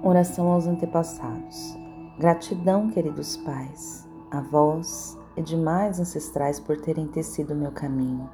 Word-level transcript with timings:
Oração 0.00 0.52
aos 0.52 0.68
antepassados. 0.68 1.76
Gratidão, 2.20 2.88
queridos 2.88 3.36
pais, 3.38 4.08
avós 4.30 5.18
e 5.36 5.42
demais 5.42 5.98
ancestrais 5.98 6.60
por 6.60 6.80
terem 6.80 7.08
tecido 7.08 7.52
meu 7.52 7.72
caminho. 7.72 8.30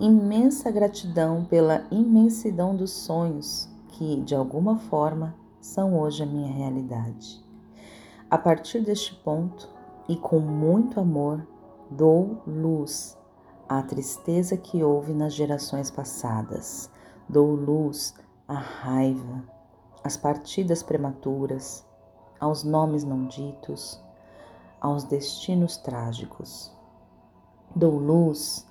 Imensa 0.00 0.68
gratidão 0.72 1.44
pela 1.44 1.86
imensidão 1.88 2.74
dos 2.74 2.90
sonhos 2.90 3.68
que, 3.90 4.20
de 4.22 4.34
alguma 4.34 4.76
forma, 4.76 5.36
são 5.60 5.96
hoje 5.96 6.24
a 6.24 6.26
minha 6.26 6.52
realidade. 6.52 7.40
A 8.28 8.36
partir 8.36 8.80
deste 8.80 9.14
ponto, 9.14 9.68
e 10.08 10.16
com 10.16 10.40
muito 10.40 10.98
amor, 10.98 11.46
dou 11.88 12.42
luz 12.44 13.16
à 13.68 13.82
tristeza 13.82 14.56
que 14.56 14.82
houve 14.82 15.12
nas 15.12 15.32
gerações 15.32 15.92
passadas, 15.92 16.90
dou 17.28 17.54
luz 17.54 18.16
à 18.48 18.54
raiva 18.54 19.55
às 20.06 20.16
partidas 20.16 20.84
prematuras, 20.84 21.84
aos 22.38 22.62
nomes 22.62 23.02
não 23.02 23.26
ditos, 23.26 24.00
aos 24.80 25.02
destinos 25.02 25.76
trágicos. 25.76 26.72
Dou 27.74 27.98
luz 27.98 28.64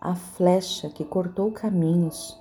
à 0.00 0.14
flecha 0.14 0.88
que 0.88 1.04
cortou 1.04 1.52
caminhos 1.52 2.40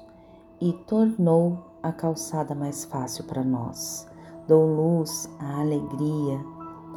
e 0.62 0.72
tornou 0.72 1.58
a 1.84 1.91
calçada 1.91 2.55
mais 2.55 2.86
fácil 2.86 3.26
para 3.26 3.44
nós. 3.44 4.08
Dou 4.48 4.66
luz 4.66 5.30
à 5.40 5.60
alegria, 5.60 6.40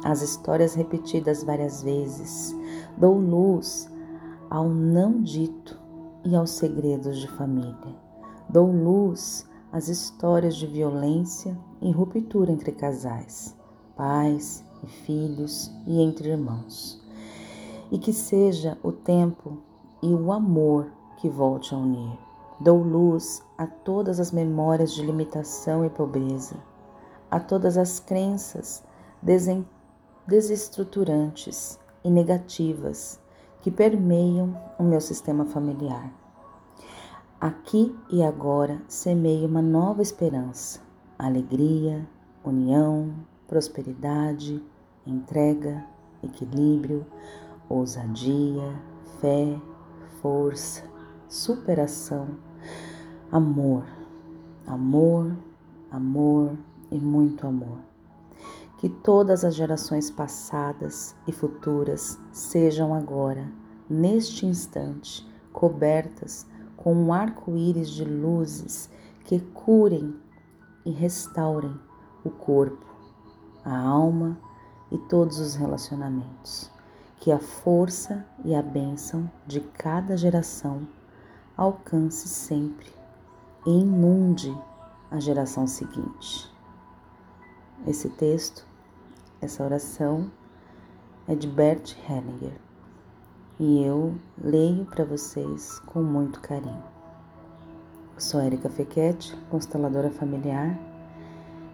às 0.05 0.21
histórias 0.21 0.73
repetidas 0.73 1.43
várias 1.43 1.83
vezes. 1.83 2.55
Dou 2.95 3.19
luz 3.19 3.91
ao 4.49 4.69
não 4.69 5.21
dito 5.21 5.77
e 6.23 6.33
aos 6.33 6.51
segredos 6.51 7.19
de 7.19 7.27
família. 7.27 7.93
Dou 8.47 8.71
luz 8.71 9.50
as 9.71 9.87
histórias 9.87 10.55
de 10.55 10.67
violência 10.67 11.57
e 11.81 11.89
ruptura 11.91 12.51
entre 12.51 12.73
casais, 12.73 13.55
pais 13.95 14.65
e 14.83 14.87
filhos 14.87 15.71
e 15.87 16.01
entre 16.01 16.29
irmãos. 16.29 17.01
E 17.89 17.97
que 17.97 18.11
seja 18.11 18.77
o 18.83 18.91
tempo 18.91 19.57
e 20.01 20.13
o 20.13 20.31
amor 20.31 20.91
que 21.17 21.29
volte 21.29 21.73
a 21.73 21.77
unir. 21.77 22.17
Dou 22.59 22.83
luz 22.83 23.41
a 23.57 23.65
todas 23.65 24.19
as 24.19 24.31
memórias 24.31 24.93
de 24.93 25.01
limitação 25.03 25.85
e 25.85 25.89
pobreza, 25.89 26.55
a 27.29 27.39
todas 27.39 27.77
as 27.77 27.99
crenças 27.99 28.83
desestruturantes 30.27 31.79
e 32.03 32.09
negativas 32.09 33.19
que 33.61 33.71
permeiam 33.71 34.55
o 34.77 34.83
meu 34.83 34.99
sistema 34.99 35.45
familiar 35.45 36.20
Aqui 37.41 37.97
e 38.07 38.21
agora 38.21 38.79
semeie 38.87 39.47
uma 39.47 39.63
nova 39.63 40.03
esperança, 40.03 40.79
alegria, 41.17 42.07
união, 42.43 43.15
prosperidade, 43.47 44.63
entrega, 45.07 45.83
equilíbrio, 46.21 47.03
ousadia, 47.67 48.79
fé, 49.19 49.59
força, 50.21 50.83
superação, 51.27 52.27
amor, 53.31 53.85
amor, 54.67 55.35
amor 55.89 56.55
e 56.91 56.99
muito 56.99 57.47
amor. 57.47 57.79
Que 58.77 58.87
todas 58.87 59.43
as 59.43 59.55
gerações 59.55 60.11
passadas 60.11 61.15
e 61.27 61.31
futuras 61.31 62.19
sejam 62.31 62.93
agora, 62.93 63.51
neste 63.89 64.45
instante, 64.45 65.27
cobertas 65.51 66.45
com 66.81 66.95
um 66.95 67.13
arco-íris 67.13 67.91
de 67.91 68.03
luzes 68.03 68.89
que 69.25 69.39
curem 69.39 70.15
e 70.83 70.89
restaurem 70.89 71.79
o 72.23 72.31
corpo, 72.31 72.87
a 73.63 73.77
alma 73.79 74.35
e 74.91 74.97
todos 74.97 75.39
os 75.39 75.53
relacionamentos. 75.53 76.71
Que 77.19 77.31
a 77.31 77.37
força 77.37 78.25
e 78.43 78.55
a 78.55 78.63
bênção 78.63 79.29
de 79.45 79.59
cada 79.59 80.17
geração 80.17 80.87
alcance 81.55 82.27
sempre 82.27 82.91
e 83.63 83.69
inunde 83.69 84.51
a 85.11 85.19
geração 85.19 85.67
seguinte. 85.67 86.51
Esse 87.85 88.09
texto, 88.09 88.65
essa 89.39 89.63
oração 89.63 90.31
é 91.27 91.35
de 91.35 91.47
Bert 91.47 91.95
Hellinger 92.09 92.70
e 93.61 93.83
eu 93.83 94.15
leio 94.43 94.85
para 94.85 95.05
vocês 95.05 95.77
com 95.85 96.01
muito 96.01 96.41
carinho. 96.41 96.83
Eu 98.15 98.19
sou 98.19 98.41
Erika 98.41 98.67
Fequete, 98.67 99.37
consteladora 99.51 100.09
familiar, 100.09 100.75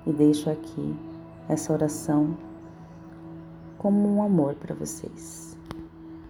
e 0.05 0.11
deixo 0.11 0.49
aqui 0.49 0.93
essa 1.47 1.71
oração 1.71 2.37
como 3.77 4.05
um 4.05 4.21
amor 4.21 4.55
para 4.55 4.75
vocês. 4.75 5.46